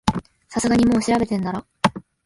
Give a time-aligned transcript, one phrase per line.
[0.49, 1.63] さすがにもう調べてんだろ